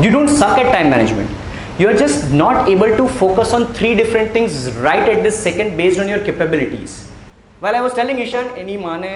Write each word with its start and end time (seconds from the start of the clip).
You 0.00 0.09
don't 0.09 0.29
suck 0.29 0.57
at 0.57 0.71
time 0.73 0.89
management. 0.89 1.29
You're 1.77 1.95
just 1.95 2.31
not 2.33 2.67
able 2.67 2.95
to 2.97 3.07
focus 3.07 3.53
on 3.53 3.71
three 3.71 3.93
different 3.93 4.31
things 4.31 4.71
right 4.77 5.07
at 5.07 5.21
this 5.21 5.37
second 5.37 5.77
based 5.77 5.99
on 5.99 6.09
your 6.09 6.19
capabilities. 6.19 7.11
While 7.59 7.75
I 7.75 7.81
was 7.81 7.93
telling 7.93 8.17
Ishan, 8.17 8.47
any 8.57 8.77
माँ 8.77 8.97
ने 8.99 9.11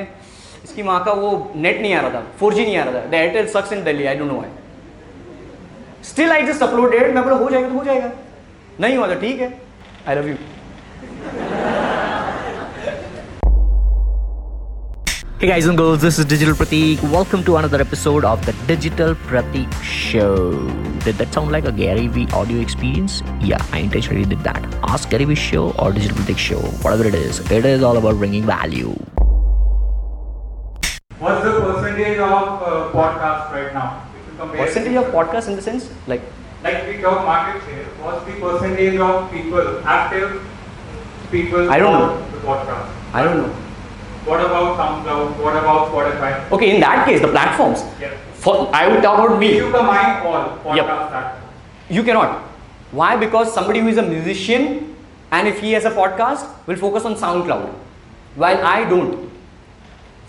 इसकी 0.64 0.84
माँ 0.84 1.04
का 1.06 1.12
वो 1.14 1.32
net 1.56 1.82
नहीं 1.82 1.94
आ 1.94 2.02
रहा 2.02 2.10
था 2.14 2.22
4G 2.40 2.56
नहीं 2.58 2.78
आ 2.78 2.84
रहा 2.84 2.94
था 2.94 3.06
the 3.06 3.14
Airtel 3.14 3.48
sucks 3.48 3.74
in 3.74 3.84
Delhi 3.84 4.06
I 4.06 4.16
don't 4.16 4.32
know 4.32 4.36
why 4.38 4.50
still 6.12 6.32
I 6.32 6.46
just 6.48 6.64
uploaded 6.64 7.14
मैं 7.16 7.24
बोला 7.24 7.36
हो 7.36 7.50
जाएगा 7.50 7.70
तो 7.70 7.74
हो 7.76 7.84
जाएगा 7.84 8.12
नहीं 8.80 8.98
हुआ 8.98 9.08
तो 9.14 9.20
ठीक 9.22 9.40
है 9.42 9.50
I 10.08 10.16
love 10.16 10.28
you 10.30 10.36
Hey 15.40 15.48
guys 15.48 15.66
and 15.66 15.78
girls, 15.78 16.02
this 16.02 16.18
is 16.18 16.26
Digital 16.26 16.54
Pratik. 16.56 17.02
Welcome 17.12 17.44
to 17.44 17.58
another 17.58 17.80
episode 17.82 18.24
of 18.24 18.46
the 18.46 18.54
Digital 18.68 19.16
Pratik 19.16 19.72
Show. 19.84 20.54
Did 21.06 21.16
that 21.16 21.34
sound 21.34 21.52
like 21.52 21.66
a 21.66 21.72
Gary 21.74 22.08
Vee 22.08 22.28
audio 22.32 22.60
experience? 22.62 23.22
Yeah, 23.42 23.58
I 23.74 23.80
intentionally 23.80 24.26
did 24.26 24.40
that. 24.42 24.64
Ask 24.84 25.10
Gary 25.10 25.26
Vee 25.26 25.36
Show 25.36 25.72
or 25.80 25.92
Digital 25.92 26.18
Pratik 26.18 26.38
Show, 26.38 26.60
whatever 26.86 27.06
it 27.06 27.16
is. 27.16 27.40
It 27.52 27.66
is 27.66 27.84
all 27.84 27.98
about 27.98 28.16
bringing 28.16 28.44
value. 28.44 28.92
What's 31.20 31.44
the 31.44 31.60
percentage 31.60 32.18
of 32.20 32.64
uh, 32.64 32.92
podcasts 32.94 33.52
right 33.52 33.74
now? 33.74 34.08
If 34.16 34.32
you 34.32 34.38
compare 34.40 34.66
Percentage 34.66 34.96
of 34.96 35.06
podcasts 35.14 35.48
in 35.50 35.56
the 35.58 35.62
sense 35.62 35.90
like 36.08 36.22
like 36.64 36.88
we 36.88 37.02
talk 37.02 37.26
market 37.26 37.62
share, 37.66 37.84
what's 38.06 38.26
the 38.26 38.40
percentage 38.40 38.98
of 39.00 39.32
people, 39.32 39.82
active 39.86 40.42
people 41.30 41.70
I 41.70 41.78
don't 41.78 41.94
on 41.94 42.02
know. 42.02 42.32
the 42.32 42.38
podcast? 42.48 42.90
I 43.14 43.24
don't 43.24 43.38
know. 43.38 43.65
What 44.26 44.40
about 44.42 44.78
SoundCloud? 44.78 45.38
What 45.44 45.56
about 45.56 45.92
Spotify? 45.92 46.52
Okay, 46.52 46.76
in 46.76 46.82
that 46.82 47.06
case, 47.06 47.22
the 47.22 47.28
platforms. 47.28 47.84
Yeah. 48.02 48.10
For 48.34 48.70
I 48.74 48.88
would 48.88 49.02
talk 49.04 49.20
about 49.26 49.40
me. 49.40 49.56
you 49.58 49.72
combine 49.72 50.26
all 50.26 50.58
podcast 50.64 50.76
Yep. 50.76 50.86
platforms, 50.86 51.42
You 51.90 52.04
cannot. 52.04 52.42
Why? 52.92 53.16
Because 53.16 53.54
somebody 53.54 53.80
who 53.80 53.88
is 53.88 53.98
a 53.98 54.04
musician 54.04 54.96
and 55.32 55.48
if 55.48 55.60
he 55.60 55.72
has 55.74 55.86
a 55.86 55.92
podcast 55.92 56.46
will 56.68 56.76
focus 56.76 57.06
on 57.06 57.16
SoundCloud, 57.16 57.70
while 58.36 58.64
I 58.66 58.84
don't. 58.86 59.30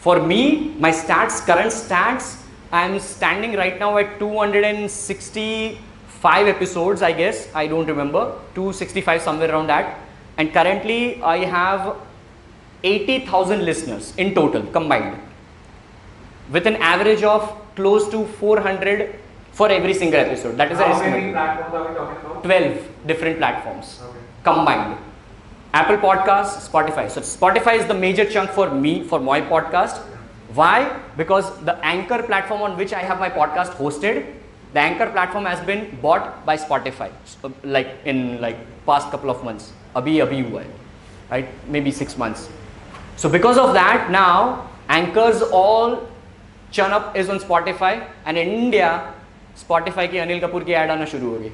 For 0.01 0.21
me, 0.21 0.75
my 0.79 0.91
stats, 0.91 1.41
current 1.45 1.73
stats, 1.73 2.37
I'm 2.73 2.99
standing 3.01 3.55
right 3.57 3.79
now 3.79 3.97
at 3.99 4.19
265 4.19 6.49
episodes, 6.49 7.03
I 7.03 7.13
guess. 7.13 7.49
I 7.55 7.67
don't 7.67 7.87
remember. 7.87 8.33
265, 8.55 9.23
somewhere 9.23 9.51
around 9.51 9.67
that. 9.69 9.99
And 10.39 10.53
currently, 10.53 11.23
I 11.23 11.39
have 11.45 11.95
80,000 12.83 13.65
listeners 13.65 14.15
in 14.17 14.35
total 14.35 14.63
combined 14.67 15.19
with 16.51 16.67
an 16.67 16.77
average 16.77 17.23
of 17.23 17.53
close 17.75 18.09
to 18.11 18.25
400 18.27 19.15
for 19.53 19.69
every 19.71 19.95
single 19.95 20.21
episode. 20.21 20.57
That 20.57 20.71
is 20.73 20.79
how 20.79 20.89
many 21.01 21.29
estimate. 21.29 21.33
platforms 21.35 21.75
are 21.75 21.89
we 21.89 21.95
talking 21.97 22.31
about? 22.31 22.45
12 22.45 22.89
different 23.07 23.39
platforms 23.39 24.01
Okay. 24.09 24.19
combined. 24.45 24.97
Apple 25.75 25.97
Podcasts, 25.99 26.69
Spotify. 26.69 27.11
So 27.11 27.21
Spotify 27.21 27.79
is 27.79 27.87
the 27.87 27.95
major 27.95 28.25
chunk 28.25 28.51
for 28.51 28.71
me 28.71 29.03
for 29.03 29.19
my 29.21 29.41
podcast. 29.41 29.99
Why? 30.55 30.91
Because 31.17 31.51
the 31.65 31.75
Anchor 31.85 32.23
platform 32.23 32.63
on 32.63 32.77
which 32.77 32.93
I 32.93 33.01
have 33.01 33.19
my 33.19 33.29
podcast 33.29 33.73
hosted, 33.75 34.25
the 34.73 34.81
Anchor 34.81 35.07
platform 35.11 35.45
has 35.45 35.61
been 35.67 35.99
bought 36.01 36.47
by 36.47 36.57
Spotify. 36.57 37.11
So, 37.25 37.53
like 37.65 37.89
in 38.05 38.41
like 38.41 38.57
past 38.87 39.11
couple 39.11 39.31
of 39.31 39.43
months. 39.45 39.73
Abhi 39.95 40.17
abhi 40.27 40.49
hua 40.49 40.63
hai, 40.63 40.71
right? 41.31 41.49
Maybe 41.69 41.91
six 41.91 42.17
months. 42.17 42.49
So 43.17 43.29
because 43.29 43.59
of 43.59 43.73
that 43.75 44.11
now 44.11 44.69
anchors 44.89 45.43
all 45.43 46.09
churn 46.71 46.93
up 46.93 47.17
is 47.17 47.29
on 47.29 47.39
Spotify 47.39 48.07
and 48.25 48.37
in 48.37 48.49
India 48.49 49.13
Spotify 49.57 50.11
ki 50.11 50.17
Anil 50.17 50.41
Kapoor 50.41 50.65
ki 50.65 50.75
ad 50.75 50.91
aana 50.91 51.07
shuru 51.07 51.31
hogi. 51.37 51.53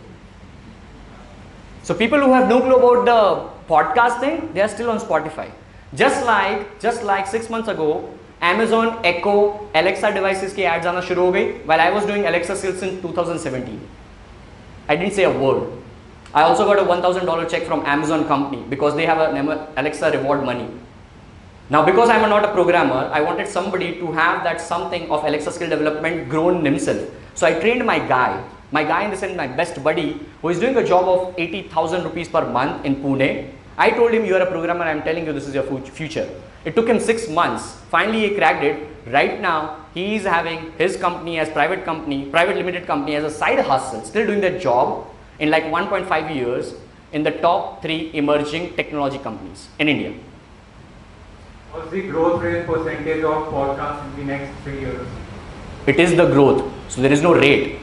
So 1.82 1.94
people 1.94 2.20
who 2.20 2.32
have 2.32 2.48
no 2.48 2.60
clue 2.60 2.76
about 2.76 3.04
the 3.10 3.72
podcast 3.72 4.20
thing, 4.20 4.52
they 4.54 4.60
are 4.60 4.68
still 4.68 4.90
on 4.90 4.98
Spotify. 4.98 5.50
Just 5.94 6.24
like 6.26 6.80
just 6.80 7.04
like 7.04 7.26
six 7.26 7.48
months 7.48 7.68
ago, 7.68 7.88
Amazon 8.40 8.98
Echo 9.04 9.68
Alexa 9.74 10.12
devices 10.12 10.52
ki 10.52 10.64
ads 10.64 10.86
aana 10.86 11.02
shuru 11.10 11.28
ho 11.30 11.58
while 11.70 11.80
I 11.80 11.90
was 11.90 12.04
doing 12.06 12.26
Alexa 12.26 12.56
sales 12.56 12.82
in 12.82 13.00
2017. 13.02 13.80
I 14.88 14.96
didn't 14.96 15.14
say 15.14 15.24
a 15.24 15.30
word. 15.30 15.70
I 16.34 16.42
also 16.42 16.64
got 16.64 16.78
a 16.78 16.82
$1,000 16.82 17.50
check 17.50 17.64
from 17.64 17.84
Amazon 17.84 18.26
company 18.26 18.62
because 18.70 18.96
they 18.96 19.04
have 19.04 19.18
an 19.18 19.48
Alexa 19.76 20.10
reward 20.12 20.44
money. 20.44 20.66
Now, 21.70 21.84
because 21.84 22.10
I'm 22.10 22.28
not 22.28 22.44
a 22.44 22.52
programmer, 22.52 23.08
I 23.12 23.20
wanted 23.20 23.46
somebody 23.48 23.98
to 23.98 24.12
have 24.12 24.42
that 24.44 24.60
something 24.60 25.10
of 25.10 25.24
Alexa 25.24 25.52
skill 25.52 25.70
development 25.70 26.28
grown 26.28 26.64
himself. 26.64 27.08
So 27.34 27.46
I 27.46 27.58
trained 27.60 27.86
my 27.86 27.98
guy, 27.98 28.42
my 28.72 28.84
guy 28.84 29.04
in 29.04 29.10
the 29.10 29.16
sense, 29.16 29.36
my 29.36 29.46
best 29.46 29.82
buddy, 29.82 30.20
who 30.42 30.48
is 30.48 30.58
doing 30.58 30.76
a 30.76 30.84
job 30.84 31.04
of 31.04 31.34
80,000 31.38 32.04
rupees 32.04 32.28
per 32.28 32.44
month 32.44 32.84
in 32.84 32.96
Pune. 32.96 33.50
I 33.78 33.90
told 33.90 34.12
him, 34.12 34.24
You're 34.24 34.42
a 34.42 34.50
programmer, 34.50 34.84
I'm 34.84 35.02
telling 35.02 35.24
you 35.24 35.32
this 35.32 35.46
is 35.46 35.54
your 35.54 35.64
future. 35.80 36.28
It 36.64 36.74
took 36.74 36.88
him 36.88 37.00
six 37.00 37.28
months. 37.28 37.76
Finally, 37.90 38.28
he 38.28 38.34
cracked 38.34 38.64
it. 38.64 38.88
Right 39.06 39.40
now, 39.40 39.86
he 39.94 40.16
is 40.16 40.24
having 40.24 40.72
his 40.78 40.96
company 40.96 41.38
as 41.38 41.48
private 41.48 41.84
company, 41.84 42.26
private 42.26 42.56
limited 42.56 42.86
company 42.86 43.16
as 43.16 43.24
a 43.24 43.30
side 43.30 43.58
hustle, 43.60 44.02
still 44.04 44.26
doing 44.26 44.40
that 44.42 44.60
job 44.60 45.06
in 45.38 45.50
like 45.50 45.64
1.5 45.64 46.34
years 46.34 46.74
in 47.12 47.22
the 47.22 47.30
top 47.30 47.82
three 47.82 48.10
emerging 48.14 48.74
technology 48.76 49.18
companies 49.18 49.68
in 49.78 49.88
India. 49.88 50.12
What's 51.72 51.90
the 51.90 52.02
growth 52.08 52.42
rate 52.42 52.66
percentage 52.66 53.24
of 53.24 53.48
podcasts 53.52 54.04
in 54.04 54.16
the 54.20 54.24
next 54.32 54.50
three 54.62 54.80
years? 54.80 55.06
it 55.92 55.98
is 55.98 56.10
the 56.18 56.26
growth 56.32 56.58
so 56.88 57.00
there 57.04 57.12
is 57.16 57.22
no 57.22 57.30
rate 57.34 57.78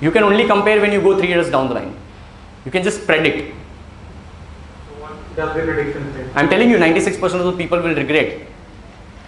you 0.00 0.10
can 0.14 0.24
only 0.28 0.44
compare 0.46 0.80
when 0.84 0.90
you 0.94 1.00
go 1.00 1.16
three 1.18 1.28
years 1.28 1.48
down 1.54 1.68
the 1.68 1.74
line 1.74 1.92
you 2.64 2.70
can 2.76 2.82
just 2.82 3.04
predict 3.06 3.52
So 4.86 4.94
what 5.02 5.12
does 5.36 5.54
the 5.58 5.62
prediction 5.68 6.08
say? 6.14 6.24
i'm 6.34 6.48
telling 6.54 6.68
you 6.72 6.78
96% 6.78 7.22
of 7.42 7.46
the 7.50 7.56
people 7.60 7.80
will 7.86 7.94
regret 8.00 8.32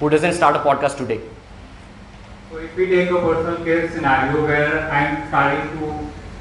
who 0.00 0.10
doesn't 0.14 0.32
start 0.40 0.56
a 0.56 0.62
podcast 0.68 0.96
today 1.02 1.20
So 2.50 2.56
if 2.66 2.74
we 2.80 2.86
take 2.94 3.10
a 3.10 3.20
personal 3.26 3.58
case 3.66 3.92
scenario 3.94 4.42
where 4.46 4.90
I'm 5.00 5.12
starting 5.28 5.66
to 5.78 5.88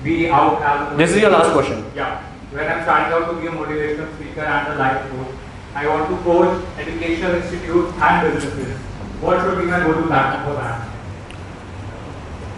be 0.06 0.16
out 0.38 0.56
as 0.70 0.94
a 0.94 0.98
This 1.02 1.12
is 1.16 1.22
your 1.22 1.30
last 1.36 1.52
question. 1.58 1.84
Yeah. 2.00 2.16
When 2.56 2.66
I'm 2.72 2.82
starting 2.88 3.14
out 3.18 3.28
to 3.30 3.36
be 3.42 3.46
a 3.46 3.52
motivational 3.58 4.10
speaker 4.16 4.42
and 4.54 4.74
a 4.74 4.76
life 4.80 5.04
coach, 5.12 5.36
I 5.76 5.88
want 5.88 6.10
to 6.10 6.18
coach 6.24 6.66
educational 6.78 7.36
institutes 7.36 7.94
and 8.02 8.34
businesses. 8.34 8.78
What 9.22 9.42
should 9.42 9.60
be 9.60 9.66
my 9.66 9.80
go-to 9.80 10.08
platform 10.08 10.46
for 10.46 10.62
that? 10.62 10.90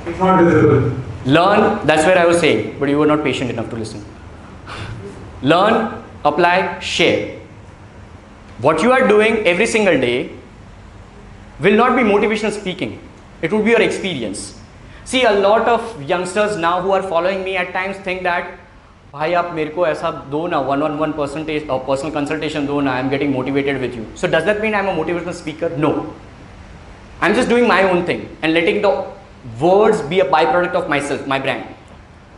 It's 0.07 0.19
not 0.19 0.43
visible. 0.43 1.01
learn 1.25 1.85
that's 1.85 2.03
where 2.05 2.17
i 2.17 2.25
was 2.25 2.39
saying 2.39 2.79
but 2.79 2.89
you 2.89 2.97
were 2.97 3.05
not 3.05 3.23
patient 3.23 3.51
enough 3.51 3.69
to 3.69 3.75
listen 3.75 4.03
learn 5.43 6.03
apply 6.25 6.79
share 6.79 7.39
what 8.59 8.81
you 8.81 8.91
are 8.91 9.07
doing 9.07 9.37
every 9.45 9.67
single 9.67 9.99
day 9.99 10.31
will 11.59 11.75
not 11.75 11.95
be 11.95 12.01
motivational 12.01 12.51
speaking 12.51 12.99
it 13.41 13.51
will 13.51 13.61
be 13.61 13.69
your 13.69 13.81
experience 13.81 14.59
see 15.03 15.23
a 15.23 15.31
lot 15.31 15.67
of 15.67 16.01
youngsters 16.01 16.57
now 16.57 16.81
who 16.81 16.91
are 16.91 17.03
following 17.03 17.43
me 17.43 17.55
at 17.55 17.71
times 17.71 17.97
think 17.97 18.23
that 18.23 18.57
भाई, 19.13 19.33
आप 19.33 19.49
मेरे 19.53 19.69
को 19.69 19.85
ऐसा 19.87 20.09
दो 20.31 20.45
ना 20.47 20.59
one 20.59 20.81
on 20.83 20.91
one 20.97 21.11
percentage 21.11 21.65
personal 21.69 22.11
consultation 22.11 22.65
दो 22.65 22.79
ना 22.81 22.91
I 22.91 22.99
am 22.99 23.09
getting 23.09 23.33
motivated 23.33 23.79
with 23.79 23.95
you 23.95 24.03
so 24.17 24.27
does 24.27 24.43
that 24.45 24.61
mean 24.61 24.75
I 24.75 24.81
am 24.81 24.89
a 24.89 24.93
motivational 24.95 25.33
speaker 25.33 25.75
no 25.77 25.89
I 27.21 27.29
am 27.29 27.35
just 27.35 27.49
doing 27.49 27.67
my 27.67 27.83
own 27.85 28.01
thing 28.07 28.21
and 28.43 28.53
letting 28.53 28.81
the 28.83 28.93
words 29.61 30.01
be 30.09 30.19
a 30.19 30.29
by 30.29 30.45
product 30.45 30.75
of 30.75 30.87
my 30.89 31.01
self 31.09 31.27
my 31.27 31.39
brand 31.39 31.63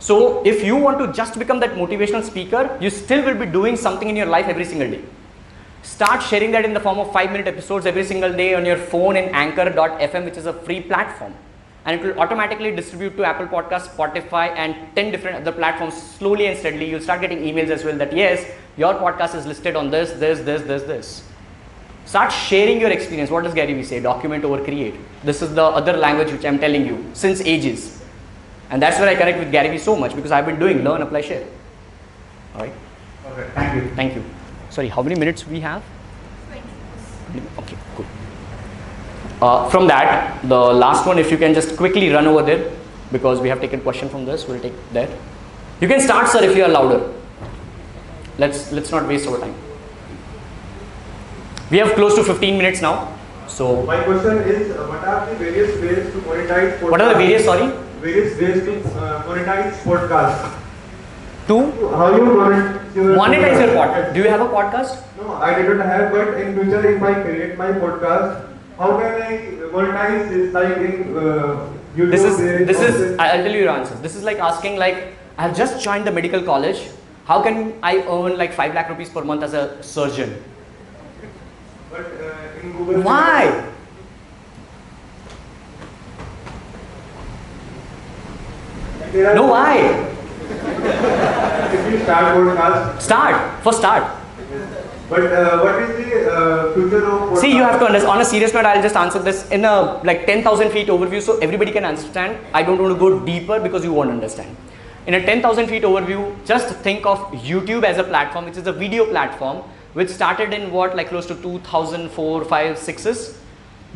so 0.00 0.16
if 0.46 0.64
you 0.66 0.78
want 0.78 0.98
to 0.98 1.06
just 1.22 1.38
become 1.38 1.60
that 1.60 1.78
motivational 1.78 2.22
speaker 2.22 2.70
you 2.82 2.90
still 2.90 3.22
will 3.26 3.34
be 3.34 3.46
doing 3.52 3.76
something 3.78 4.10
in 4.10 4.16
your 4.16 4.28
life 4.28 4.48
every 4.48 4.64
single 4.64 4.90
day 4.90 5.00
start 5.92 6.22
sharing 6.30 6.52
that 6.52 6.64
in 6.64 6.74
the 6.74 6.82
form 6.82 6.98
of 7.00 7.12
five 7.14 7.32
minute 7.32 7.48
episode 7.48 7.86
every 7.86 8.04
single 8.04 8.34
day 8.34 8.54
on 8.54 8.66
your 8.66 8.86
phone 8.90 9.16
in 9.16 9.30
anchor 9.34 9.72
dot 9.74 10.00
F 10.00 10.16
M 10.16 10.24
which 10.24 10.38
is 10.38 10.48
a 10.48 10.52
free 10.64 10.80
platform 10.90 11.32
And 11.86 12.00
it 12.00 12.04
will 12.04 12.18
automatically 12.18 12.74
distribute 12.74 13.16
to 13.18 13.24
Apple 13.24 13.46
Podcasts, 13.46 13.88
Spotify, 13.88 14.48
and 14.56 14.74
10 14.96 15.12
different 15.12 15.36
other 15.36 15.52
platforms 15.52 15.94
slowly 15.94 16.46
and 16.46 16.58
steadily. 16.58 16.88
You'll 16.88 17.00
start 17.00 17.20
getting 17.20 17.40
emails 17.40 17.68
as 17.68 17.84
well 17.84 17.96
that 17.98 18.12
yes, 18.12 18.44
your 18.76 18.94
podcast 18.94 19.34
is 19.34 19.46
listed 19.46 19.76
on 19.76 19.90
this, 19.90 20.12
this, 20.12 20.40
this, 20.40 20.62
this, 20.62 20.82
this. 20.84 21.28
Start 22.06 22.32
sharing 22.32 22.80
your 22.80 22.90
experience. 22.90 23.30
What 23.30 23.44
does 23.44 23.54
Gary 23.54 23.74
Vee 23.74 23.82
say? 23.82 24.00
Document 24.00 24.44
over 24.44 24.62
create. 24.62 24.94
This 25.22 25.42
is 25.42 25.54
the 25.54 25.62
other 25.64 25.94
language 25.94 26.32
which 26.32 26.44
I'm 26.44 26.58
telling 26.58 26.86
you 26.86 27.10
since 27.12 27.40
ages. 27.42 28.02
And 28.70 28.80
that's 28.80 28.98
where 28.98 29.08
I 29.08 29.14
connect 29.14 29.38
with 29.38 29.52
Gary 29.52 29.68
Vee 29.70 29.78
so 29.78 29.96
much 29.96 30.14
because 30.14 30.32
I've 30.32 30.46
been 30.46 30.58
doing 30.58 30.82
learn, 30.84 31.02
apply, 31.02 31.20
share. 31.20 31.46
All 32.54 32.62
right. 32.62 32.72
Okay, 33.26 33.50
thank 33.54 33.74
you. 33.74 33.90
Thank 33.94 34.14
you. 34.14 34.24
Sorry, 34.70 34.88
how 34.88 35.02
many 35.02 35.18
minutes 35.18 35.46
we 35.46 35.60
have? 35.60 35.82
20. 37.32 37.46
Okay, 37.58 37.76
cool. 37.76 37.83
Uh, 39.42 39.68
from 39.68 39.86
that, 39.88 40.42
the 40.48 40.58
last 40.58 41.06
one, 41.06 41.18
if 41.18 41.30
you 41.30 41.36
can 41.38 41.54
just 41.54 41.76
quickly 41.76 42.08
run 42.10 42.26
over 42.26 42.42
there 42.42 42.70
because 43.12 43.40
we 43.40 43.48
have 43.48 43.60
taken 43.60 43.80
question 43.80 44.08
from 44.08 44.24
this, 44.24 44.46
we'll 44.48 44.60
take 44.60 44.74
that. 44.92 45.10
You 45.80 45.88
can 45.88 46.00
start, 46.00 46.28
sir, 46.28 46.42
if 46.44 46.56
you 46.56 46.64
are 46.64 46.68
louder. 46.68 47.12
Let's 48.38 48.72
let's 48.72 48.90
not 48.90 49.06
waste 49.06 49.28
our 49.28 49.38
time. 49.38 49.54
We 51.70 51.78
have 51.78 51.92
close 51.94 52.14
to 52.16 52.24
15 52.24 52.56
minutes 52.58 52.80
now. 52.80 53.12
So, 53.46 53.82
My 53.82 54.02
question 54.02 54.38
is, 54.38 54.70
uh, 54.74 54.86
what 54.86 55.04
are 55.04 55.26
the 55.26 55.36
various 55.36 55.80
ways 55.80 56.12
to 56.12 56.18
monetize? 56.20 56.80
what 56.82 57.00
are 57.00 57.08
the 57.10 57.18
various? 57.18 57.44
Sorry. 57.44 57.70
various 58.00 58.38
ways 58.40 58.64
to 58.64 58.98
uh, 58.98 59.22
monetize 59.24 59.72
podcast. 59.82 60.60
To 61.48 61.58
How 61.90 62.16
you 62.16 62.22
monetize 62.22 62.94
your 62.96 63.16
monetize 63.16 63.60
your 63.66 63.76
podcast. 63.76 64.14
Do 64.14 64.20
you 64.22 64.28
have 64.28 64.40
a 64.40 64.48
podcast? 64.48 65.02
No, 65.20 65.34
I 65.34 65.54
didn't 65.60 65.80
have, 65.80 66.10
but 66.12 66.40
in 66.40 66.54
future, 66.58 66.82
if 66.96 67.02
I 67.02 67.14
create 67.22 67.58
my 67.58 67.70
podcast, 67.72 68.53
how 68.78 68.98
can 68.98 69.22
I 69.22 69.38
monetize 69.74 70.28
this? 70.30 70.54
Like 70.54 70.76
in 70.78 71.16
uh, 71.16 71.70
YouTube. 71.96 72.10
This 72.10 72.24
is 72.24 72.38
this 72.66 72.80
is 72.80 73.18
I'll 73.18 73.42
tell 73.42 73.52
you 73.52 73.60
your 73.60 73.70
answer. 73.70 73.94
This 73.96 74.16
is 74.16 74.24
like 74.24 74.38
asking 74.38 74.76
like 74.76 75.14
I 75.38 75.42
have 75.42 75.56
just 75.56 75.82
joined 75.82 76.06
the 76.06 76.12
medical 76.12 76.42
college. 76.42 76.88
How 77.26 77.42
can 77.42 77.74
I 77.82 77.98
earn 77.98 78.36
like 78.36 78.52
five 78.52 78.74
lakh 78.74 78.88
rupees 78.88 79.10
per 79.10 79.24
month 79.24 79.42
as 79.42 79.54
a 79.54 79.82
surgeon? 79.82 80.42
But 81.90 82.00
uh, 82.00 82.60
in 82.62 82.72
Google. 82.72 83.02
Why? 83.02 83.70
No, 89.14 89.46
why? 89.46 90.10
If 91.74 91.92
you 91.92 91.98
start 92.02 92.36
podcast, 92.36 93.00
Start 93.00 93.62
for 93.62 93.72
start. 93.72 94.23
but 95.09 95.21
uh, 95.21 95.59
what 95.59 95.81
is 95.81 95.97
the 95.97 96.31
uh, 96.31 96.73
future 96.73 97.05
of 97.05 97.29
podcast? 97.29 97.41
See, 97.41 97.55
you 97.55 97.63
have 97.63 97.79
to 97.79 97.85
understand. 97.85 98.11
On 98.11 98.21
a 98.21 98.25
serious 98.25 98.53
note, 98.53 98.65
I'll 98.65 98.81
just 98.81 98.95
answer 98.95 99.19
this 99.19 99.49
in 99.49 99.65
a 99.65 99.99
like 100.03 100.25
10,000 100.25 100.71
feet 100.71 100.87
overview 100.87 101.21
so 101.21 101.37
everybody 101.39 101.71
can 101.71 101.85
understand. 101.85 102.37
I 102.53 102.63
don't 102.63 102.81
want 102.81 102.93
to 102.93 102.99
go 102.99 103.19
deeper 103.25 103.59
because 103.59 103.83
you 103.83 103.93
won't 103.93 104.11
understand. 104.11 104.55
In 105.07 105.15
a 105.15 105.25
10,000 105.25 105.67
feet 105.67 105.83
overview, 105.83 106.35
just 106.45 106.75
think 106.87 107.05
of 107.05 107.19
YouTube 107.49 107.83
as 107.83 107.97
a 107.97 108.03
platform, 108.03 108.45
which 108.45 108.57
is 108.57 108.67
a 108.67 108.73
video 108.73 109.05
platform, 109.05 109.63
which 109.93 110.09
started 110.09 110.53
in 110.53 110.71
what 110.71 110.95
like 110.95 111.09
close 111.09 111.25
to 111.27 111.35
2004, 111.35 112.45
5, 112.45 112.77
6s. 112.77 113.35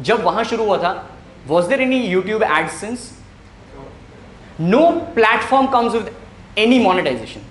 जब 0.02 0.24
वहाँ 0.24 0.44
शुरू 0.44 0.66
हुआ 0.66 0.78
था, 0.84 1.04
was 1.48 1.68
there 1.68 1.80
any 1.80 2.00
YouTube 2.10 2.42
AdSense? 2.42 3.12
No 4.58 5.02
platform 5.16 5.68
comes 5.68 5.94
with 5.94 6.12
any 6.58 6.80
monetization. 6.84 7.44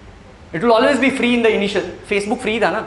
It 0.53 0.63
will 0.63 0.73
always 0.73 0.99
be 0.99 1.11
free 1.11 1.35
in 1.35 1.43
the 1.43 1.55
initial. 1.55 1.83
Facebook 2.09 2.41
free 2.41 2.59
था 2.61 2.71
ना? 2.73 2.83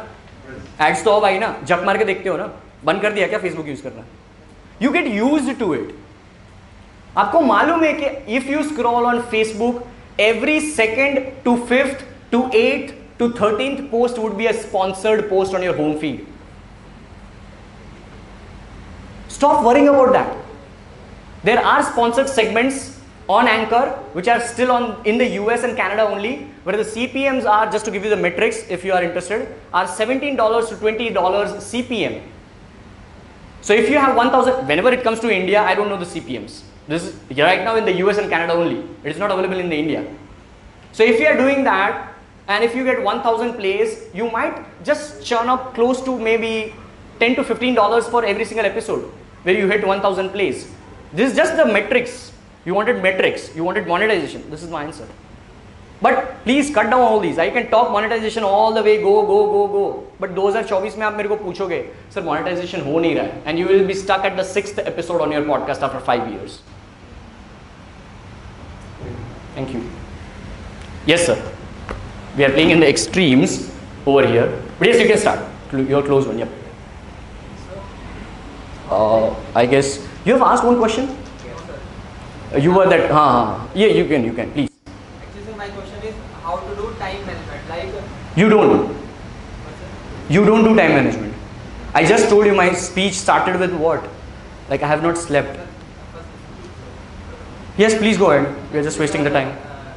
ads 0.82 1.04
तो 1.04 1.20
आई 1.20 1.38
ना 1.38 1.54
जब 1.64 1.84
मार 1.84 1.98
के 1.98 2.04
देखते 2.04 2.28
हो 2.28 2.36
ना। 2.36 2.50
बंद 2.84 3.02
कर 3.02 3.12
दिया 3.12 3.26
क्या 3.26 3.38
फेसबुक 3.38 3.68
यूज़ 3.68 3.82
करना 3.82 4.04
you 4.82 4.90
get 4.90 5.06
use 5.06 5.50
to 5.60 5.74
it 5.74 5.94
आपको 7.18 7.40
मालूम 7.40 7.84
है 7.84 7.92
कि 7.92 8.34
if 8.36 8.48
you 8.48 8.62
scroll 8.62 9.04
on 9.04 9.20
Facebook 9.30 9.84
every 10.20 10.60
second 10.70 11.20
to 11.44 11.56
fifth 11.68 12.04
to 12.32 12.48
eight 12.54 12.98
to 13.18 13.30
thirteenth 13.30 13.76
post 13.90 14.18
would 14.18 14.34
be 14.34 14.46
a 14.46 14.52
sponsored 14.52 15.28
post 15.30 15.54
on 15.54 15.64
your 15.64 15.76
home 15.76 15.92
feed 15.98 16.26
stop 19.32 19.64
worrying 19.64 19.88
about 19.88 20.12
that. 20.12 20.36
There 21.44 21.60
are 21.64 21.82
sponsored 21.82 22.28
segments 22.28 23.00
on 23.36 23.48
anchor 23.56 23.84
which 24.16 24.28
are 24.34 24.40
still 24.52 24.70
on 24.76 24.84
in 25.10 25.18
the 25.22 25.28
us 25.38 25.62
and 25.66 25.76
canada 25.82 26.04
only 26.14 26.32
where 26.64 26.78
the 26.82 26.88
cpms 26.94 27.44
are 27.56 27.66
just 27.74 27.84
to 27.84 27.90
give 27.94 28.04
you 28.06 28.12
the 28.16 28.22
metrics 28.26 28.58
if 28.76 28.84
you 28.86 28.92
are 28.96 29.02
interested 29.08 29.48
are 29.72 29.86
$17 29.86 30.68
to 30.70 30.74
$20 30.76 31.12
cpm 31.70 32.16
so 33.68 33.74
if 33.82 33.88
you 33.90 33.98
have 34.04 34.16
1000 34.16 34.66
whenever 34.72 34.92
it 34.98 35.02
comes 35.06 35.20
to 35.26 35.30
india 35.42 35.62
i 35.70 35.74
don't 35.78 35.90
know 35.92 36.00
the 36.06 36.10
cpms 36.14 36.62
this 36.90 37.04
is 37.04 37.38
right 37.38 37.62
now 37.62 37.76
in 37.76 37.84
the 37.84 37.92
us 37.92 38.18
and 38.18 38.28
canada 38.28 38.54
only. 38.54 38.80
It 39.04 39.10
is 39.12 39.18
not 39.18 39.30
available 39.30 39.60
in 39.60 39.68
the 39.68 39.76
india. 39.76 40.04
So 40.92 41.04
if 41.04 41.20
you 41.20 41.26
are 41.26 41.36
doing 41.36 41.62
that 41.62 42.14
and 42.48 42.64
if 42.64 42.74
you 42.74 42.84
get 42.84 43.00
1000 43.00 43.54
plays 43.54 44.06
you 44.12 44.28
might 44.28 44.56
just 44.84 45.24
churn 45.24 45.48
up 45.48 45.72
close 45.74 46.02
to 46.02 46.18
maybe 46.18 46.74
10 47.20 47.36
to 47.36 47.44
15 47.44 47.76
dollars 47.76 48.08
for 48.08 48.24
every 48.24 48.44
single 48.44 48.66
episode 48.66 49.04
where 49.44 49.56
you 49.56 49.68
hit 49.68 49.86
1000 49.86 50.30
plays. 50.30 50.68
This 51.12 51.30
is 51.30 51.36
just 51.36 51.56
the 51.56 51.64
metrics 51.64 52.29
you 52.65 52.73
wanted 52.73 53.01
metrics 53.01 53.56
you 53.56 53.63
wanted 53.63 53.88
monetization 53.88 54.44
this 54.50 54.63
is 54.63 54.69
my 54.69 54.83
answer 54.83 55.07
but 56.01 56.15
please 56.44 56.69
cut 56.75 56.89
down 56.94 57.01
all 57.07 57.19
these 57.25 57.38
i 57.39 57.50
can 57.57 57.67
talk 57.73 57.91
monetization 57.91 58.44
all 58.44 58.73
the 58.77 58.83
way 58.88 58.95
go 59.01 59.13
go 59.31 59.38
go 59.51 59.67
go 59.75 59.83
but 60.19 60.33
2024 60.39 60.97
में 60.97 61.06
आप 61.06 61.13
मेरे 61.13 61.29
को 61.29 61.35
पूछोगे 61.44 61.79
sir 62.15 62.21
monetization 62.29 62.85
हो 62.85 63.00
नहीं 63.00 63.15
रहा 63.15 63.25
है 63.25 63.44
and 63.45 63.62
you 63.63 63.67
will 63.71 63.85
be 63.91 63.97
stuck 64.01 64.25
at 64.31 64.35
the 64.41 64.47
sixth 64.53 64.81
episode 64.94 65.21
on 65.27 65.35
your 65.38 65.44
podcast 65.51 65.85
after 65.89 66.01
five 66.12 66.27
years 66.33 66.57
thank 69.56 69.73
you 69.77 69.81
yes 71.13 71.25
sir 71.29 71.38
we 72.38 72.44
are 72.47 72.53
playing 72.59 72.71
in 72.77 72.79
the 72.85 72.89
extremes 72.95 73.57
over 74.06 74.25
here 74.35 74.47
but 74.79 74.88
yes 74.91 75.00
you 75.03 75.07
can 75.13 75.21
start 75.25 75.45
Cl- 75.71 75.88
your 75.95 76.03
close 76.09 76.27
one 76.27 76.39
yep 76.39 76.50
uh, 78.91 79.33
I 79.56 79.65
guess 79.65 80.00
you 80.25 80.33
have 80.33 80.41
asked 80.53 80.63
one 80.71 80.77
question 80.77 81.07
Uh, 81.09 81.19
you 82.58 82.73
were 82.73 82.88
that 82.88 83.11
हाँ 83.11 83.29
हाँ 83.32 83.70
yeah 83.76 83.87
you 83.87 84.06
can 84.06 84.25
you 84.25 84.32
can 84.32 84.50
please 84.52 84.69
Actually, 85.23 85.44
sir, 85.44 85.56
my 85.56 85.69
question 85.69 86.02
is 86.02 86.14
how 86.43 86.56
to 86.58 86.75
do 86.75 86.93
time 86.99 87.25
management. 87.26 87.69
Like, 87.69 88.37
you 88.37 88.49
don't? 88.49 88.97
You 90.29 90.44
don't 90.44 90.64
do 90.64 90.75
time 90.76 90.94
management. 90.94 91.35
I 91.94 92.05
just 92.05 92.29
told 92.29 92.47
you 92.47 92.55
my 92.55 92.73
speech 92.73 93.14
started 93.14 93.58
with 93.61 93.73
what? 93.75 94.08
Like 94.69 94.82
I 94.82 94.88
have 94.88 95.02
not 95.02 95.19
slept. 95.19 95.58
Yes, 97.76 97.97
please 97.97 98.19
go 98.19 98.31
ahead. 98.31 98.73
We 98.73 98.81
are 98.81 98.82
just 98.82 98.99
wasting 98.99 99.25
the 99.25 99.31
time. 99.31 99.49
Uh, 99.49 99.94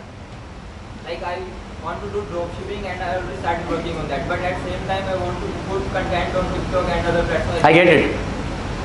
like 1.05 1.23
I 1.23 1.41
want 1.83 2.01
to 2.01 2.09
do 2.09 2.23
drop 2.25 2.49
shipping 2.57 2.85
and 2.87 3.01
I 3.01 3.17
already 3.17 3.37
started 3.39 3.69
working 3.69 3.97
on 3.97 4.07
that. 4.09 4.27
But 4.27 4.39
at 4.39 4.61
same 4.63 4.87
time, 4.87 5.03
I 5.03 5.15
want 5.15 5.39
to 5.39 5.47
put 5.69 5.91
content 5.91 6.35
on 6.35 6.53
TikTok 6.53 6.85
and 6.89 7.07
other 7.07 7.23
platforms. 7.27 7.63
I 7.63 7.73
get 7.73 7.87
it. 7.87 8.32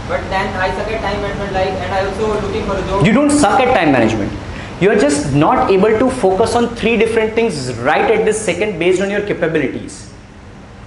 But 0.08 0.22
then 0.30 0.46
I 0.56 0.70
suck 0.74 0.88
at 0.90 1.00
time 1.02 1.20
management. 1.20 1.52
Like, 1.52 1.68
and 1.68 1.92
I 1.92 2.06
also 2.06 2.40
looking 2.40 2.64
for 2.64 2.76
a 2.76 2.80
job. 2.82 3.06
You 3.06 3.12
don't 3.12 3.30
suck 3.30 3.60
at 3.60 3.74
time 3.76 3.92
management. 3.92 4.32
You 4.80 4.90
are 4.90 4.96
just 4.96 5.34
not 5.34 5.70
able 5.70 5.98
to 5.98 6.08
focus 6.08 6.54
on 6.54 6.74
three 6.76 6.96
different 6.96 7.34
things 7.34 7.74
right 7.74 8.10
at 8.10 8.24
this 8.24 8.40
second 8.40 8.78
based 8.78 9.02
on 9.02 9.10
your 9.10 9.20
capabilities. 9.26 10.14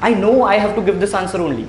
I 0.01 0.13
know 0.13 0.43
I 0.43 0.55
have 0.57 0.75
to 0.75 0.81
give 0.81 0.99
this 0.99 1.13
answer 1.13 1.39
only. 1.39 1.65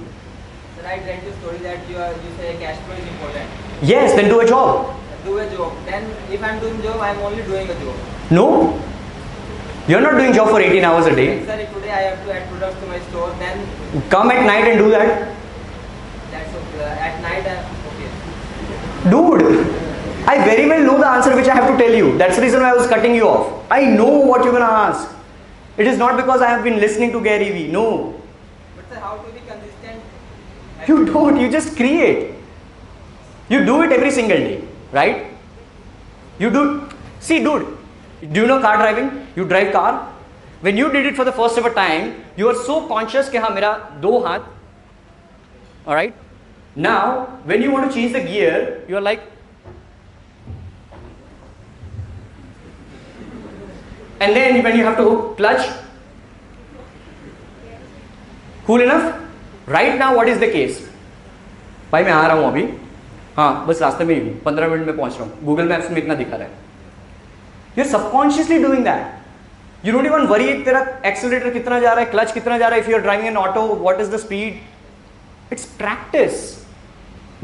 Sir, 0.77 0.87
I 0.87 0.97
read 1.07 1.25
the 1.25 1.33
story 1.41 1.59
that 1.59 1.89
you 1.91 1.99
are 1.99 2.13
you 2.13 2.31
say 2.39 2.57
cash 2.59 2.79
flow 2.87 2.95
is 2.95 3.07
important. 3.09 3.51
Yes, 3.83 4.15
then 4.15 4.31
do 4.31 4.41
a 4.41 4.47
job. 4.47 4.97
Do 5.25 5.39
a 5.39 5.51
job. 5.51 5.75
Then 5.85 6.09
if 6.31 6.43
I'm 6.43 6.59
doing 6.61 6.81
job, 6.81 7.01
I'm 7.01 7.19
only 7.19 7.43
doing 7.43 7.69
a 7.69 7.75
job. 7.75 7.97
No. 8.31 8.81
You're 9.89 10.01
not 10.01 10.13
doing 10.13 10.33
job 10.33 10.49
for 10.49 10.61
18 10.61 10.85
hours 10.85 11.07
a 11.07 11.15
day. 11.15 11.45
Sir, 11.45 11.59
if 11.59 11.75
today 11.75 11.91
I 11.91 12.03
have 12.13 12.25
to 12.25 12.33
add 12.33 12.49
products 12.49 12.81
to 12.81 12.87
my 12.87 13.01
store, 13.11 13.31
then 13.41 14.09
Come 14.09 14.31
at 14.31 14.47
night 14.47 14.69
and 14.69 14.79
do 14.79 14.91
that. 14.91 15.42
that's 16.82 16.82
okay. 16.82 16.84
Uh, 16.84 17.06
at 17.08 17.22
night, 17.22 17.48
I'm 17.48 17.66
okay. 17.88 18.10
Dude, 19.10 20.28
I 20.28 20.44
very 20.44 20.68
well 20.68 20.84
know 20.84 20.98
the 20.98 21.08
answer 21.08 21.36
which 21.36 21.48
I 21.48 21.56
have 21.56 21.70
to 21.72 21.78
tell 21.78 21.94
you. 21.94 22.18
That's 22.18 22.36
the 22.36 22.42
reason 22.42 22.62
why 22.62 22.72
I 22.72 22.74
was 22.74 22.88
cutting 22.88 23.16
you 23.16 23.28
off. 23.28 23.66
I 23.72 23.86
know 23.86 24.20
what 24.20 24.44
you're 24.44 24.54
gonna 24.54 24.66
ask. 24.66 25.10
It 25.78 25.88
is 25.88 25.98
not 25.98 26.18
because 26.18 26.42
I 26.42 26.50
have 26.50 26.64
been 26.64 26.80
listening 26.80 27.12
to 27.12 27.22
Gary 27.24 27.52
Vee. 27.52 27.68
No. 27.72 28.20
But 28.76 28.90
sir, 28.90 29.00
how 29.00 29.18
to 29.18 29.32
be 29.32 29.40
consistent? 29.40 30.02
You 30.88 31.06
don't, 31.06 31.40
you 31.40 31.50
just 31.50 31.76
create. 31.76 32.34
You 33.50 33.64
do 33.66 33.82
it 33.84 33.92
every 33.92 34.12
single 34.12 34.38
day, 34.38 34.64
right? 34.92 35.28
You 36.40 36.50
do 36.50 36.90
see, 37.20 37.44
dude, 37.44 37.78
do 38.32 38.42
you 38.42 38.48
know 38.48 38.60
car 38.60 38.78
driving? 38.78 39.28
You 39.36 39.46
drive 39.46 39.72
car? 39.72 40.14
When 40.62 40.76
you 40.76 40.92
did 40.92 41.06
it 41.06 41.16
for 41.16 41.24
the 41.24 41.32
first 41.32 41.58
ever 41.58 41.70
time, 41.70 42.24
you 42.36 42.50
are 42.50 42.56
so 42.56 42.88
conscious 42.88 43.30
कि 43.30 43.38
हाँ 43.38 43.50
मेरा 43.50 44.00
दो 44.02 44.18
हाथ 44.26 44.42
Alright? 45.88 46.14
Now, 46.76 47.40
when 47.46 47.62
you 47.62 47.72
want 47.72 47.90
to 47.90 47.94
change 47.94 48.14
the 48.14 48.22
gear, 48.22 48.84
you 48.88 48.98
are 48.98 49.02
like 49.02 49.22
and 54.20 54.36
then 54.36 54.64
when 54.64 54.78
you 54.78 54.84
have 54.84 54.98
to 54.98 55.34
clutch 55.38 55.66
cool 58.66 58.82
enough 58.82 59.16
right 59.68 59.98
now 59.98 60.16
what 60.16 60.28
is 60.28 60.40
the 60.40 60.52
case 60.52 60.80
भाई 61.92 62.04
मैं 62.04 62.12
आ 62.12 62.26
रहा 62.28 62.36
हूँ 62.38 62.46
अभी 62.48 62.64
हाँ 63.38 63.66
बस 63.68 63.82
रास्ते 63.82 64.06
में 64.06 64.14
ही 64.16 64.22
हूँ 64.22 64.40
पंद्रह 64.46 64.68
मिनट 64.70 64.86
में 64.88 64.98
पहुंच 64.98 65.14
रहा 65.14 65.24
हूँ 65.24 65.46
गूगल 65.46 65.68
मैप्स 65.70 65.92
में 65.92 65.98
इतना 65.98 66.16
दिखा 66.16 66.36
रहा 66.36 66.48
है 66.48 67.78
you 67.78 67.84
subconsciously 67.92 68.58
doing 68.64 68.84
that 68.86 69.86
you 69.86 69.94
don't 69.94 70.06
even 70.06 70.26
worry 70.28 70.54
तेरा 70.64 70.86
एक्सेलरेटर 71.06 71.54
कितना 71.54 71.80
जा 71.80 71.92
रहा 71.94 72.04
है 72.04 72.12
क्लच 72.12 72.32
कितना 72.34 72.58
जा 72.58 72.68
रहा 72.68 72.76
है 72.76 72.84
if 72.84 72.90
you 72.90 72.96
are 72.96 73.02
driving 73.02 73.28
N 73.28 73.38
auto 73.38 73.68
what 73.74 74.02
is 74.02 74.10
the 74.14 74.18
speed 74.20 75.54
it's 75.54 75.66
practice 75.78 76.34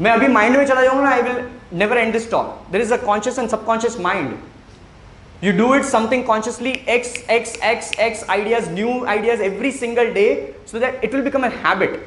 मैं 0.00 0.10
अभी 0.10 0.28
माइंड 0.28 0.56
में 0.56 0.64
चला 0.66 0.82
जाऊंगा 0.82 1.02
ना 1.04 1.10
I 1.10 1.22
will 1.22 1.44
never 1.78 1.98
end 1.98 2.12
this 2.12 2.30
talk 2.30 2.66
there 2.72 2.82
is 2.82 2.92
a 2.92 2.96
conscious 3.04 3.38
and 3.38 3.48
subconscious 3.48 4.00
mind 4.00 4.34
you 5.44 5.52
do 5.52 5.64
it 5.76 5.84
something 5.84 6.22
consciously 6.26 6.70
x 6.92 7.08
x 7.28 7.50
x 7.70 7.88
x 8.04 8.20
ideas 8.34 8.68
new 8.76 8.92
ideas 9.14 9.40
every 9.40 9.72
single 9.78 10.12
day 10.14 10.28
so 10.70 10.78
that 10.84 11.02
it 11.08 11.16
will 11.16 11.24
become 11.26 11.44
a 11.48 11.50
habit 11.64 11.98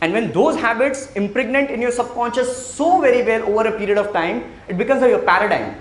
and 0.00 0.12
when 0.12 0.30
those 0.36 0.60
habits 0.64 1.00
impregnate 1.22 1.70
in 1.70 1.82
your 1.86 1.90
subconscious 1.96 2.52
so 2.76 3.00
very 3.00 3.22
well 3.30 3.48
over 3.48 3.66
a 3.68 3.72
period 3.78 3.98
of 4.04 4.12
time 4.12 4.44
it 4.68 4.78
becomes 4.82 5.02
your 5.14 5.22
paradigm 5.30 5.74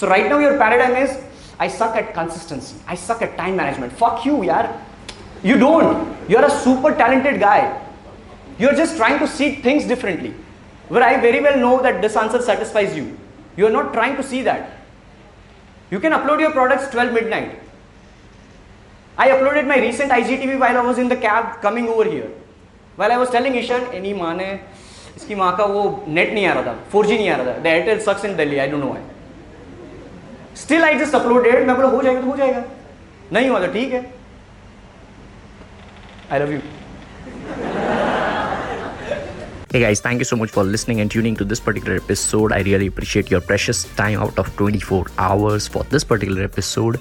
so 0.00 0.08
right 0.14 0.28
now 0.32 0.40
your 0.46 0.56
paradigm 0.64 0.96
is 1.04 1.16
i 1.60 1.68
suck 1.68 1.96
at 2.02 2.12
consistency 2.18 2.76
i 2.88 2.98
suck 3.06 3.22
at 3.22 3.36
time 3.36 3.56
management 3.62 3.96
fuck 4.02 4.26
you 4.30 4.42
yaar 4.50 4.64
you 5.50 5.58
don't 5.64 6.30
you're 6.34 6.46
a 6.50 6.54
super 6.66 6.94
talented 7.04 7.40
guy 7.46 7.58
you're 8.58 8.78
just 8.82 8.96
trying 8.96 9.18
to 9.18 9.28
see 9.36 9.50
things 9.66 9.90
differently 9.92 10.32
where 10.88 11.02
i 11.02 11.12
very 11.26 11.40
well 11.40 11.58
know 11.58 11.74
that 11.82 12.00
this 12.06 12.16
answer 12.16 12.40
satisfies 12.42 12.96
you 12.96 13.06
you're 13.56 13.76
not 13.76 13.92
trying 13.92 14.16
to 14.16 14.22
see 14.32 14.42
that 14.42 14.74
You 15.90 16.00
can 16.00 16.12
upload 16.12 16.40
your 16.40 16.50
products 16.50 16.88
12 16.90 17.12
midnight. 17.12 17.58
I 19.16 19.28
uploaded 19.28 19.66
my 19.66 19.76
recent 19.78 20.10
IGTV 20.10 20.58
while 20.58 20.76
I 20.76 20.80
was 20.80 20.98
in 20.98 21.08
the 21.08 21.16
cab 21.16 21.60
coming 21.60 21.86
over 21.88 22.04
here. 22.04 22.30
While 22.96 23.12
I 23.12 23.16
was 23.16 23.30
telling 23.30 23.54
Ishan, 23.54 23.82
any 23.92 24.14
माँ 24.14 24.34
ने 24.34 24.48
इसकी 25.16 25.34
माँ 25.34 25.56
का 25.56 25.64
वो 25.64 25.82
net 26.08 26.32
नहीं 26.34 26.46
आ 26.46 26.52
रहा 26.54 26.62
था 26.66 26.74
4G 26.92 27.10
नहीं 27.10 27.28
आ 27.28 27.36
रहा 27.36 27.46
था 27.46 27.58
the 27.58 27.66
Airtel 27.66 28.00
sucks 28.04 28.24
in 28.24 28.36
Delhi 28.36 28.58
I 28.58 28.68
don't 28.70 28.82
know 28.84 28.88
why 28.88 29.02
still 30.62 30.84
I 30.84 30.98
just 30.98 31.14
uploaded 31.14 31.66
मैं 31.66 31.76
बोला 31.76 31.88
हो 31.88 32.02
जाएगा 32.02 32.20
तो 32.20 32.26
हो 32.30 32.36
जाएगा 32.36 32.64
नहीं 33.32 33.48
हुआ 33.48 33.60
तो 33.66 33.72
ठीक 33.72 33.92
है 33.92 34.02
I 36.32 36.38
love 36.38 36.52
you 36.52 36.60
Hey 39.71 39.81
guys, 39.81 39.99
thank 40.01 40.17
you 40.17 40.25
so 40.25 40.35
much 40.35 40.49
for 40.49 40.63
listening 40.63 40.99
and 40.99 41.11
tuning 41.11 41.35
to 41.35 41.45
this 41.45 41.59
particular 41.59 41.97
episode. 41.97 42.51
I 42.51 42.61
really 42.61 42.87
appreciate 42.87 43.29
your 43.29 43.39
precious 43.39 43.83
time 43.95 44.19
out 44.19 44.39
of 44.39 44.47
24 44.57 45.05
hours 45.19 45.67
for 45.67 45.83
this 45.83 46.03
particular 46.03 46.41
episode. 46.41 46.99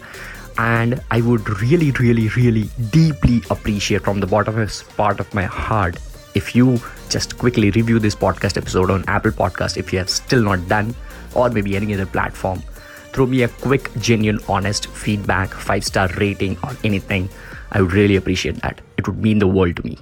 And 0.58 1.00
I 1.10 1.22
would 1.22 1.48
really, 1.62 1.92
really, 1.92 2.28
really 2.28 2.68
deeply 2.90 3.40
appreciate 3.48 4.02
from 4.02 4.20
the 4.20 4.26
bottomest 4.26 4.86
part 4.98 5.18
of 5.18 5.32
my 5.32 5.44
heart 5.44 5.96
if 6.34 6.54
you 6.54 6.78
just 7.08 7.38
quickly 7.38 7.70
review 7.70 7.98
this 7.98 8.14
podcast 8.14 8.58
episode 8.58 8.90
on 8.90 9.02
Apple 9.06 9.30
Podcast 9.30 9.78
if 9.78 9.90
you 9.90 9.98
have 9.98 10.10
still 10.10 10.42
not 10.42 10.68
done, 10.68 10.94
or 11.34 11.48
maybe 11.48 11.74
any 11.74 11.94
other 11.94 12.04
platform. 12.04 12.62
Throw 13.14 13.24
me 13.24 13.44
a 13.44 13.48
quick, 13.48 13.90
genuine, 13.98 14.40
honest 14.46 14.88
feedback, 14.88 15.54
five 15.54 15.86
star 15.86 16.08
rating, 16.18 16.58
or 16.62 16.76
anything. 16.84 17.30
I 17.72 17.80
would 17.80 17.94
really 17.94 18.16
appreciate 18.16 18.56
that. 18.56 18.82
It 18.98 19.08
would 19.08 19.22
mean 19.22 19.38
the 19.38 19.48
world 19.48 19.76
to 19.76 19.84
me. 19.86 19.96